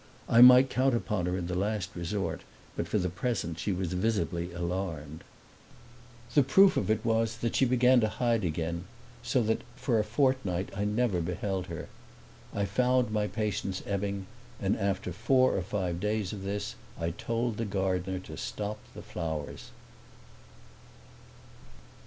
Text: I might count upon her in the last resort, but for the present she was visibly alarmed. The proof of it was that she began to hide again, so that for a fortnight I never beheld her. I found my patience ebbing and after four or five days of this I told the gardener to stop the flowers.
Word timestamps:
I 0.27 0.41
might 0.41 0.71
count 0.71 0.95
upon 0.95 1.27
her 1.27 1.37
in 1.37 1.45
the 1.45 1.53
last 1.53 1.91
resort, 1.95 2.41
but 2.75 2.87
for 2.87 2.97
the 2.97 3.07
present 3.07 3.59
she 3.59 3.71
was 3.71 3.93
visibly 3.93 4.51
alarmed. 4.51 5.23
The 6.33 6.41
proof 6.41 6.75
of 6.75 6.89
it 6.89 7.05
was 7.05 7.37
that 7.37 7.55
she 7.55 7.65
began 7.65 7.99
to 8.01 8.09
hide 8.09 8.43
again, 8.43 8.85
so 9.21 9.43
that 9.43 9.61
for 9.75 9.99
a 9.99 10.03
fortnight 10.03 10.69
I 10.75 10.85
never 10.85 11.21
beheld 11.21 11.67
her. 11.67 11.87
I 12.51 12.65
found 12.65 13.11
my 13.11 13.27
patience 13.27 13.83
ebbing 13.85 14.25
and 14.59 14.75
after 14.75 15.11
four 15.13 15.55
or 15.55 15.61
five 15.61 15.99
days 15.99 16.33
of 16.33 16.41
this 16.41 16.73
I 16.99 17.11
told 17.11 17.57
the 17.57 17.65
gardener 17.65 18.17
to 18.21 18.37
stop 18.37 18.79
the 18.95 19.03
flowers. 19.03 19.69